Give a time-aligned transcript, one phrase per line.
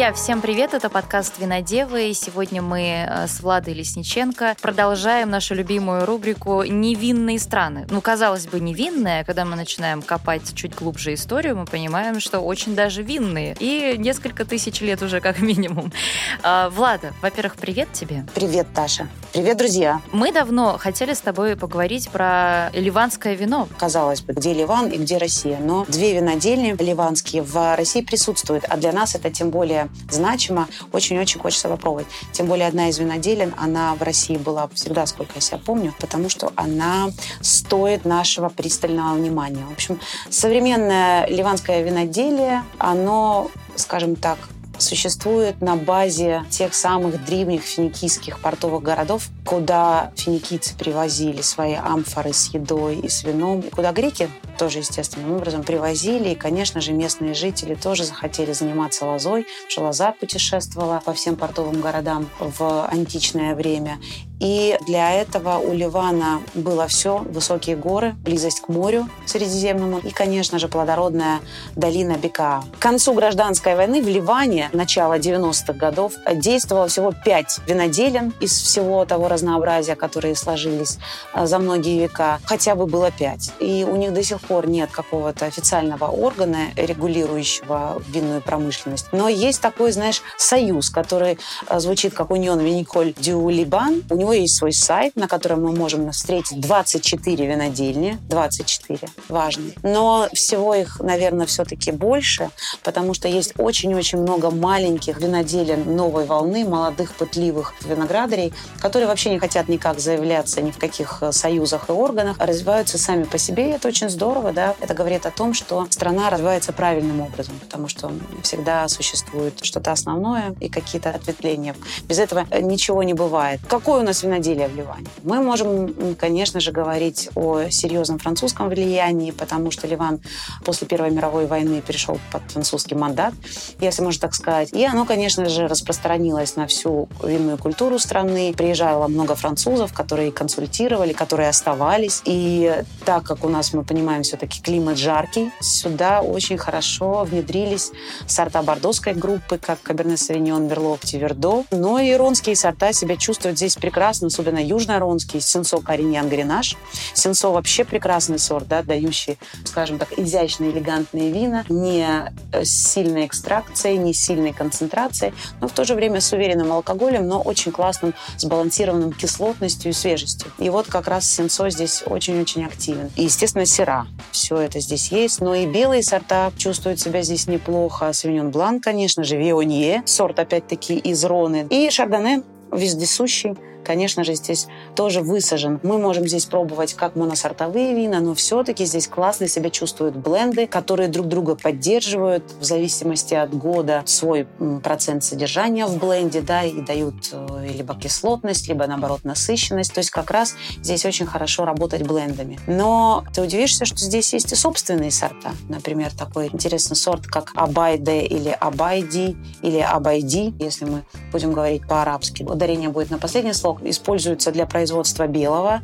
[0.00, 0.72] Друзья, всем привет!
[0.72, 2.08] Это подкаст «Винодевы».
[2.08, 7.86] И сегодня мы э, с Владой Лесниченко продолжаем нашу любимую рубрику «Невинные страны».
[7.90, 12.40] Ну, казалось бы, невинные, а когда мы начинаем копать чуть глубже историю, мы понимаем, что
[12.40, 13.54] очень даже винные.
[13.60, 15.92] И несколько тысяч лет уже как минимум.
[16.42, 18.24] А, Влада, во-первых, привет тебе.
[18.34, 19.06] Привет, Таша.
[19.34, 20.00] Привет, друзья.
[20.12, 23.68] Мы давно хотели с тобой поговорить про ливанское вино.
[23.76, 25.58] Казалось бы, где Ливан и где Россия.
[25.60, 28.64] Но две винодельни ливанские в России присутствуют.
[28.66, 32.06] А для нас это тем более более значимо, очень-очень хочется попробовать.
[32.32, 36.28] Тем более одна из виноделин, она в России была всегда, сколько я себя помню, потому
[36.28, 39.64] что она стоит нашего пристального внимания.
[39.68, 44.38] В общем, современное ливанское виноделие, оно, скажем так,
[44.78, 52.54] существует на базе тех самых древних финикийских портовых городов, куда финикийцы привозили свои амфоры с
[52.54, 56.28] едой и с вином, и куда греки тоже естественным образом привозили.
[56.28, 61.80] И, конечно же, местные жители тоже захотели заниматься лозой, что лоза путешествовала по всем портовым
[61.80, 63.98] городам в античное время.
[64.40, 67.18] И для этого у Ливана было все.
[67.18, 71.40] Высокие горы, близость к морю Средиземному и, конечно же, плодородная
[71.76, 72.64] долина Бека.
[72.78, 79.04] К концу гражданской войны в Ливане, начало 90-х годов, действовало всего пять виноделин из всего
[79.04, 80.98] того разнообразия, которые сложились
[81.34, 82.40] э, за многие века.
[82.44, 83.52] Хотя бы было пять.
[83.60, 89.06] И у них до сих пор нет какого-то официального органа, регулирующего винную промышленность.
[89.12, 94.02] Но есть такой, знаешь, союз, который э, звучит как Унион Виниколь Дю Либан.
[94.10, 98.18] У него есть свой сайт, на котором мы можем встретить 24 винодельни.
[98.28, 98.98] 24.
[99.28, 99.64] Важно.
[99.82, 102.50] Но всего их, наверное, все-таки больше,
[102.82, 109.38] потому что есть очень-очень много маленьких виноделин новой волны, молодых, пытливых виноградарей, которые вообще не
[109.38, 113.70] хотят никак заявляться ни в каких э, союзах и органах, а развиваются сами по себе,
[113.70, 114.74] и это очень здорово, да.
[114.80, 118.10] Это говорит о том, что страна развивается правильным образом, потому что
[118.42, 121.74] всегда существует что-то основное и какие-то ответвления.
[122.04, 123.60] Без этого ничего не бывает.
[123.68, 125.06] Какой у нас виноделия в Ливане.
[125.22, 130.20] Мы можем, конечно же, говорить о серьезном французском влиянии, потому что Ливан
[130.64, 133.34] после Первой мировой войны перешел под французский мандат,
[133.80, 134.72] если можно так сказать.
[134.72, 138.54] И оно, конечно же, распространилось на всю винную культуру страны.
[138.56, 142.22] Приезжало много французов, которые консультировали, которые оставались.
[142.24, 147.92] И так как у нас, мы понимаем, все-таки климат жаркий, сюда очень хорошо внедрились
[148.26, 151.64] сорта бордоской группы, как Каберне Савиньон, Берлок, Тивердо.
[151.70, 156.76] Но и иронские сорта себя чувствуют здесь прекрасно особенно южно-ронский, сенсо кореньян гренаж.
[157.14, 162.06] Сенсо вообще прекрасный сорт, да, дающий, скажем так, изящные, элегантные вина, не
[162.52, 167.40] э, сильной экстракцией, не сильной концентрацией, но в то же время с уверенным алкоголем, но
[167.40, 170.50] очень классным, сбалансированным кислотностью и свежестью.
[170.58, 173.10] И вот как раз сенсо здесь очень-очень активен.
[173.16, 174.06] И, естественно, сера.
[174.30, 178.12] Все это здесь есть, но и белые сорта чувствуют себя здесь неплохо.
[178.12, 181.66] Савиньон Блан, конечно же, Вионье, сорт опять-таки из Роны.
[181.70, 185.80] И Шардоне вездесущий, конечно же, здесь тоже высажен.
[185.82, 191.08] Мы можем здесь пробовать как моносортовые вина, но все-таки здесь классно себя чувствуют бленды, которые
[191.08, 194.46] друг друга поддерживают в зависимости от года свой
[194.82, 199.92] процент содержания в бленде, да, и дают э, либо кислотность, либо, наоборот, насыщенность.
[199.92, 202.58] То есть как раз здесь очень хорошо работать блендами.
[202.66, 205.52] Но ты удивишься, что здесь есть и собственные сорта.
[205.68, 212.42] Например, такой интересный сорт, как Абайде или Абайди, или Абайди, если мы будем говорить по-арабски.
[212.42, 215.82] Ударение будет на последнее слово, используется для производства белого.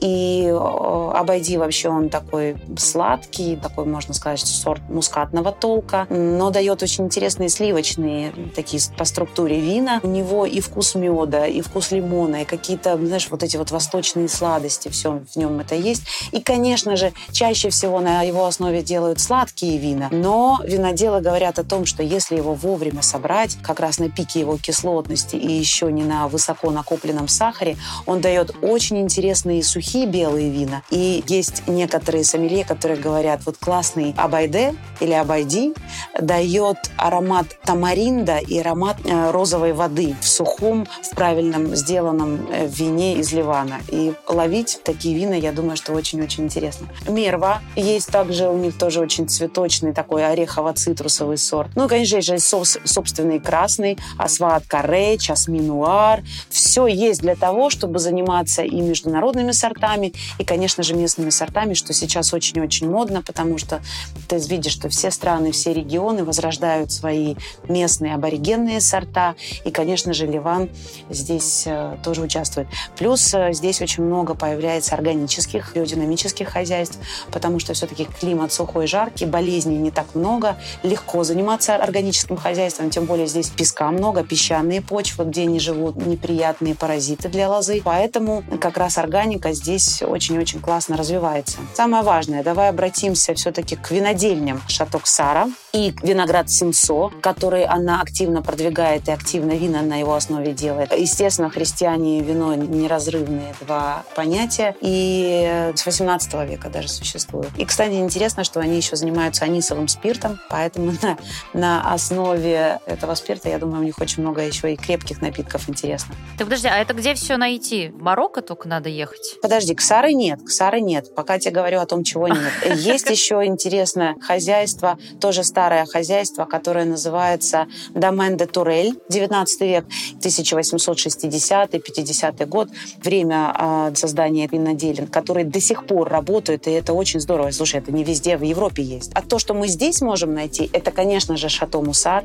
[0.00, 7.04] И обойди вообще он такой сладкий, такой, можно сказать, сорт мускатного толка, но дает очень
[7.04, 10.00] интересные сливочные такие по структуре вина.
[10.02, 14.28] У него и вкус меда, и вкус лимона, и какие-то, знаешь, вот эти вот восточные
[14.28, 16.02] сладости, все в нем это есть.
[16.32, 21.64] И, конечно же, чаще всего на его основе делают сладкие вина, но виноделы говорят о
[21.64, 26.04] том, что если его вовремя собрать, как раз на пике его кислотности и еще не
[26.04, 27.76] на высоко накопленном сахаре,
[28.06, 30.82] он дает очень интересные сухие белые вина.
[30.90, 35.74] И есть некоторые сомелье, которые говорят, вот классный абайде или абайди
[36.20, 43.16] дает аромат тамаринда и аромат э, розовой воды в сухом, в правильном сделанном э, вине
[43.18, 43.80] из Ливана.
[43.88, 46.88] И ловить такие вина, я думаю, что очень-очень интересно.
[47.08, 47.60] Мерва.
[47.76, 51.70] Есть также у них тоже очень цветочный такой орехово-цитрусовый сорт.
[51.74, 56.22] Ну, конечно же, собственный красный, асфат каре, часминуар.
[56.48, 61.74] Все есть есть для того, чтобы заниматься и международными сортами, и, конечно же, местными сортами,
[61.74, 63.80] что сейчас очень-очень модно, потому что
[64.28, 67.36] ты видишь, что все страны, все регионы возрождают свои
[67.68, 70.70] местные аборигенные сорта, и, конечно же, Ливан
[71.08, 72.66] здесь э, тоже участвует.
[72.98, 76.98] Плюс э, здесь очень много появляется органических, биодинамических хозяйств,
[77.30, 83.04] потому что все-таки климат сухой, жаркий, болезней не так много, легко заниматься органическим хозяйством, тем
[83.04, 87.80] более здесь песка много, песчаные почвы, где не живут неприятные паразиты для лозы.
[87.84, 91.58] Поэтому как раз органика здесь очень-очень классно развивается.
[91.74, 98.42] Самое важное, давай обратимся все-таки к винодельням Шаток Сара и виноград Симсо, который она активно
[98.42, 100.92] продвигает и активно вина на его основе делает.
[100.96, 107.50] Естественно, христиане и вино неразрывные два понятия, и с 18 века даже существуют.
[107.56, 111.18] И, кстати, интересно, что они еще занимаются анисовым спиртом, поэтому на,
[111.52, 116.14] на основе этого спирта, я думаю, у них очень много еще и крепких напитков интересно.
[116.38, 117.88] Так подожди, а это где все найти?
[117.88, 119.36] В Марокко только надо ехать?
[119.42, 121.12] Подожди, Ксары нет, Ксары нет.
[121.14, 122.52] Пока тебе говорю о том, чего нет.
[122.76, 129.86] Есть еще интересное хозяйство, тоже старое хозяйство, которое называется Домен де Турель, 19 век,
[130.20, 132.68] 1860-50 год,
[133.02, 137.50] время а, создания виноделин, которые до сих пор работают, и это очень здорово.
[137.50, 139.10] Слушай, это не везде в Европе есть.
[139.14, 142.24] А то, что мы здесь можем найти, это, конечно же, Шато Мусар,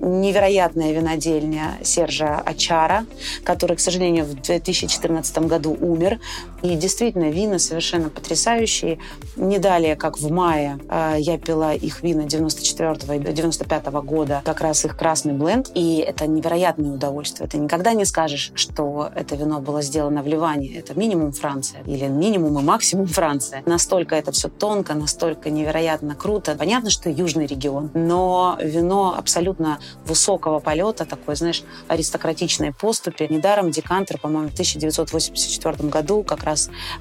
[0.00, 3.06] невероятная винодельня Сержа Ачара,
[3.44, 6.18] который, к сожалению, в 2014 году умер.
[6.62, 8.98] И действительно, вина совершенно потрясающие.
[9.36, 14.60] Не далее, как в мае, а, я пила их вина 94 и 95 года, как
[14.60, 15.70] раз их красный бленд.
[15.74, 17.48] И это невероятное удовольствие.
[17.48, 20.74] Ты никогда не скажешь, что это вино было сделано в Ливане.
[20.74, 21.82] Это минимум Франция.
[21.86, 23.62] Или минимум и максимум Франция.
[23.66, 26.54] Настолько это все тонко, настолько невероятно круто.
[26.58, 33.26] Понятно, что южный регион, но вино абсолютно высокого полета, такой, знаешь, аристократичной поступи.
[33.28, 36.49] Недаром декантер, по-моему, в 1984 году как раз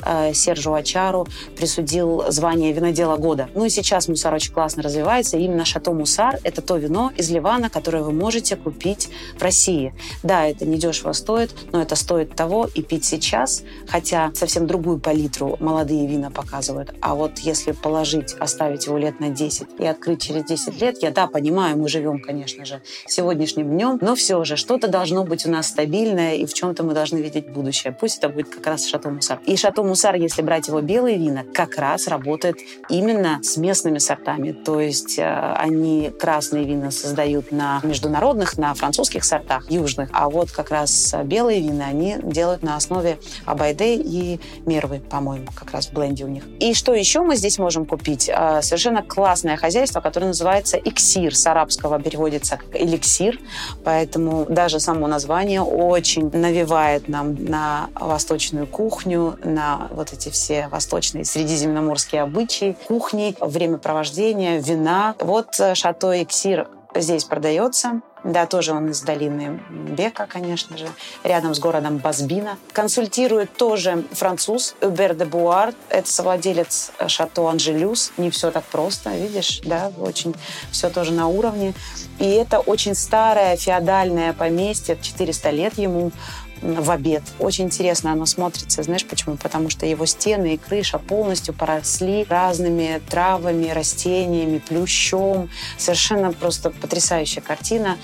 [0.06, 3.50] э, Сержу Ачару присудил звание винодела года.
[3.54, 5.38] Ну и сейчас Мусар очень классно развивается.
[5.38, 9.94] Именно Шато Мусар– это то вино из Ливана, которое вы можете купить в России.
[10.24, 15.58] Да, это недешево стоит, но это стоит того и пить сейчас, хотя совсем другую палитру
[15.60, 16.94] молодые вина показывают.
[17.02, 21.12] А вот если положить, оставить его лет на 10 и открыть через 10 лет, я,
[21.12, 25.50] да, понимаю, мы живем, конечно же, сегодняшним днем, но все же что-то должно быть у
[25.50, 27.96] нас стабильное, и в чем-то мы должны видеть будущее.
[27.98, 29.39] Пусть это будет как раз Шато Мусар.
[29.46, 32.58] И Шато Мусар, если брать его белые вина, как раз работает
[32.90, 34.52] именно с местными сортами.
[34.52, 40.52] То есть э, они красные вина создают на международных, на французских сортах, южных, а вот
[40.52, 45.94] как раз белые вина они делают на основе Абайде и Мервы, по-моему, как раз в
[45.94, 46.44] бленде у них.
[46.60, 48.30] И что еще мы здесь можем купить?
[48.30, 51.36] Э, совершенно классное хозяйство, которое называется Иксир.
[51.36, 53.40] С арабского переводится как эликсир,
[53.84, 61.26] поэтому даже само название очень навевает нам на восточную кухню, на вот эти все восточные
[61.26, 65.16] средиземноморские обычаи, кухни, времяпровождения, вина.
[65.20, 68.02] Вот э, шато Иксир здесь продается.
[68.24, 70.88] Да, тоже он из долины Бека, конечно же,
[71.24, 72.58] рядом с городом Базбина.
[72.74, 75.74] Консультирует тоже француз Убер де Буар.
[75.88, 78.12] Это совладелец Шато Анжелюс.
[78.18, 80.36] Не все так просто, видишь, да, очень
[80.72, 81.74] все тоже на уровне.
[82.20, 86.12] И это очень старое феодальное поместье, 400 лет ему,
[86.62, 87.24] в обед.
[87.40, 88.84] Очень интересно оно смотрится.
[88.84, 89.38] Знаешь почему?
[89.38, 95.50] Потому что его стены и крыша полностью поросли разными травами, растениями, плющом.
[95.78, 97.98] Совершенно просто потрясающая картина.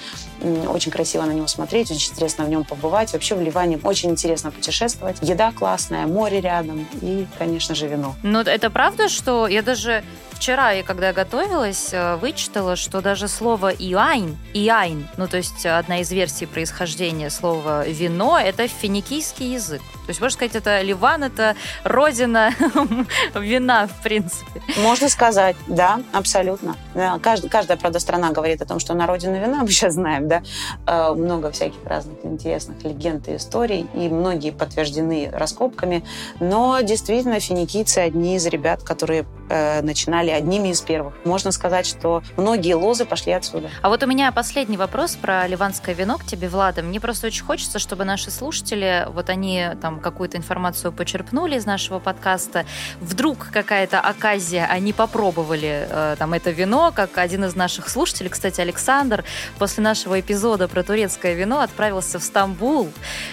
[0.68, 3.14] Очень красиво на него смотреть, очень интересно в нем побывать.
[3.14, 5.18] Вообще в Ливане очень интересно путешествовать.
[5.22, 8.16] Еда классная, море рядом и, конечно же, вино.
[8.24, 10.04] Но это правда, что я даже
[10.36, 16.02] Вчера, я когда готовилась, э, вычитала, что даже слово «иайн», «иайн», ну, то есть одна
[16.02, 19.82] из версий происхождения слова «вино»— это финикийский язык.
[20.06, 22.52] То есть, можно сказать, это Ливан, это родина
[23.36, 24.62] вина, в принципе.
[24.78, 26.76] Можно сказать, да, абсолютно.
[26.94, 30.28] Да, каждая, каждая, правда, страна говорит о том, что она родина вина, мы сейчас знаем,
[30.28, 30.44] да,
[30.88, 36.04] э, много всяких разных интересных легенд и историй, и многие подтверждены раскопками,
[36.40, 41.14] но действительно финикийцы одни из ребят, которые э, начинали одними из первых.
[41.26, 43.70] Можно сказать, что многие лозы пошли отсюда.
[43.82, 46.82] А вот у меня последний вопрос про ливанское вино к тебе, Влада.
[46.82, 51.66] Мне просто очень хочется, чтобы наши слушатели, вот они там там какую-то информацию почерпнули из
[51.66, 52.66] нашего подкаста,
[53.00, 58.62] вдруг какая-то оказия, они попробовали э, там это вино, как один из наших слушателей, кстати,
[58.62, 59.24] Александр,
[59.58, 62.92] после нашего эпизода про турецкое вино отправился в Стамбул,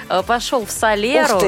[0.09, 1.41] э, пошел в Солеру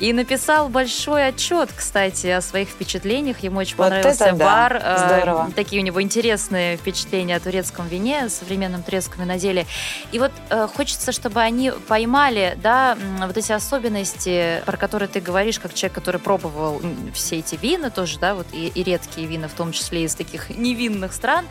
[0.00, 3.40] и написал большой отчет, кстати, о своих впечатлениях.
[3.40, 4.80] Ему очень вот понравился бар.
[4.80, 5.18] Да.
[5.18, 5.48] Здорово.
[5.50, 9.66] Э, такие у него интересные впечатления о турецком вине, современном турецком виноделии.
[10.12, 15.58] И вот э, хочется, чтобы они поймали, да, вот эти особенности, про которые ты говоришь,
[15.58, 16.80] как человек, который пробовал
[17.14, 20.50] все эти вина тоже, да, вот и, и редкие вина, в том числе из таких
[20.56, 21.46] невинных стран.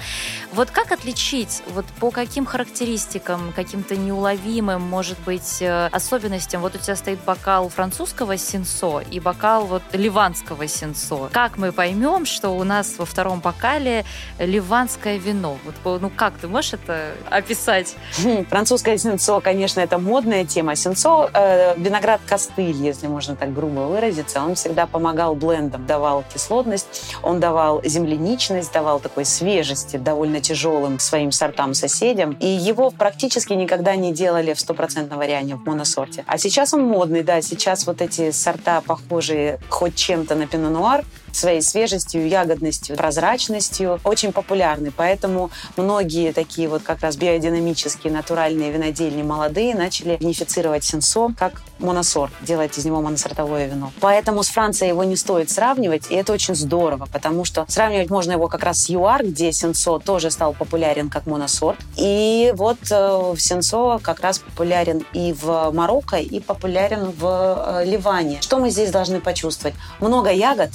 [0.53, 6.77] Вот как отличить, вот по каким характеристикам, каким-то неуловимым, может быть, э, особенностям, вот у
[6.77, 11.30] тебя стоит бокал французского синсо и бокал вот ливанского синсо.
[11.32, 14.06] Как мы поймем, что у нас во втором бокале
[14.39, 15.58] ливанское вино?
[15.84, 17.96] Вот, ну как ты можешь это описать?
[18.24, 20.75] Хм, французское синсо, конечно, это модная тема.
[20.75, 24.43] Синсо э, виноград костыль, если можно так грубо выразиться.
[24.43, 31.31] Он всегда помогал блендам, давал кислотность, он давал земляничность, давал такой свежести довольно тяжелым своим
[31.31, 32.38] сортам-соседям.
[32.39, 36.24] И его практически никогда не делали в стопроцентном варианте в моносорте.
[36.27, 41.03] А сейчас он модный, да, сейчас вот эти сорта, похожие хоть чем-то на пино-нуар,
[41.35, 44.91] своей свежестью, ягодностью, прозрачностью очень популярны.
[44.95, 52.31] Поэтому многие такие вот как раз биодинамические натуральные винодельни молодые начали винифицировать сенсо как моносорт,
[52.41, 53.91] делать из него моносортовое вино.
[54.00, 58.33] Поэтому с Францией его не стоит сравнивать, и это очень здорово, потому что сравнивать можно
[58.33, 61.79] его как раз с ЮАР, где сенсо тоже стал популярен как моносорт.
[61.97, 68.39] И вот э, сенсо как раз популярен и в Марокко, и популярен в э, Ливане.
[68.41, 69.75] Что мы здесь должны почувствовать?
[70.00, 70.71] Много ягод,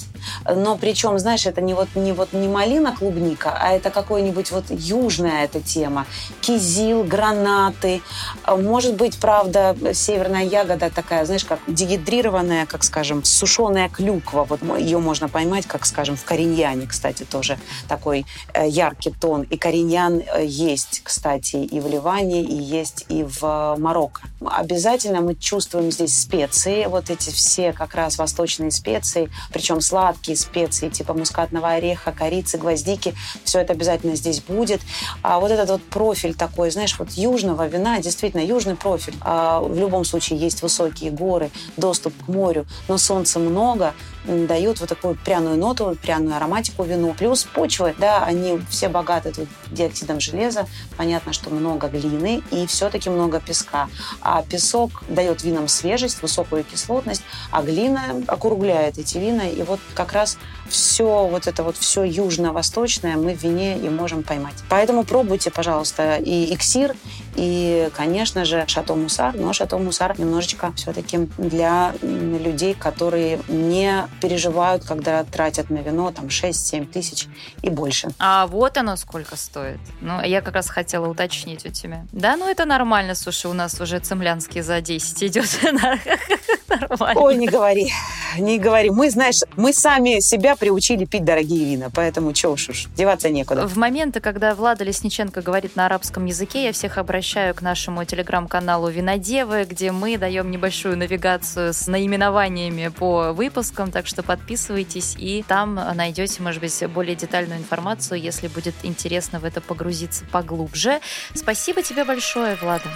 [0.54, 4.64] но причем, знаешь, это не вот не вот не малина, клубника, а это какой-нибудь вот
[4.70, 6.06] южная эта тема.
[6.40, 8.02] Кизил, гранаты.
[8.46, 14.44] Может быть, правда, северная ягода такая, знаешь, как дегидрированная, как, скажем, сушеная клюква.
[14.44, 19.42] Вот ее можно поймать, как, скажем, в кореньяне, кстати, тоже такой э, яркий тон.
[19.42, 24.22] И кореньян э, есть, кстати, и в Ливане, и есть и в Марокко.
[24.44, 30.66] Обязательно мы чувствуем здесь специи, вот эти все как раз восточные специи, причем сладкие такие
[30.66, 33.14] специи типа мускатного ореха, корицы, гвоздики.
[33.44, 34.80] Все это обязательно здесь будет.
[35.22, 39.14] А вот этот вот профиль такой, знаешь, вот южного вина, действительно, южный профиль.
[39.20, 43.94] А в любом случае есть высокие горы, доступ к морю, но солнца много,
[44.26, 47.14] дают вот такую пряную ноту, пряную ароматику вину.
[47.14, 50.66] Плюс почвы, да, они все богаты тут диоксидом железа.
[50.96, 53.88] Понятно, что много глины и все-таки много песка.
[54.20, 59.48] А песок дает винам свежесть, высокую кислотность, а глина округляет эти вина.
[59.48, 64.22] И вот как раз все вот это вот все южно-восточное мы в вине и можем
[64.22, 64.54] поймать.
[64.68, 66.96] Поэтому пробуйте, пожалуйста, и эксир,
[67.36, 69.34] и, конечно же, Шато Мусар.
[69.34, 76.26] Но Шато Мусар немножечко все-таки для людей, которые не переживают, когда тратят на вино там
[76.26, 77.28] 6-7 тысяч
[77.62, 78.08] и больше.
[78.18, 79.80] А вот оно сколько стоит.
[80.00, 82.06] Ну, я как раз хотела уточнить у тебя.
[82.12, 85.46] Да, ну это нормально, слушай, у нас уже цемлянский за 10 идет.
[86.88, 87.20] Нормально.
[87.20, 87.92] Ой, не говори,
[88.38, 88.90] не говори.
[88.90, 93.66] Мы, знаешь, мы сами себя приучили пить дорогие вина, поэтому чё уж уж, деваться некуда.
[93.66, 98.88] В моменты, когда Влада Лесниченко говорит на арабском языке, я всех обращаю к нашему телеграм-каналу
[98.88, 105.74] Винодевы, где мы даем небольшую навигацию с наименованиями по выпускам, так что подписывайтесь и там
[105.74, 111.00] найдете, может быть, более детальную информацию, если будет интересно в это погрузиться поглубже.
[111.34, 112.90] Спасибо тебе большое, Влада.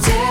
[0.00, 0.29] Винодевы